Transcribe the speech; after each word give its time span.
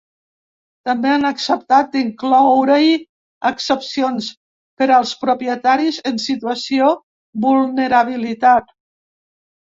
També 0.89 1.09
han 1.15 1.25
acceptat 1.29 1.91
d’incloure-hi 1.95 2.95
excepcions 3.49 4.31
per 4.83 4.89
als 4.97 5.13
propietaris 5.27 6.01
en 6.13 6.19
situació 6.25 6.91
vulnerabilitat. 7.47 8.77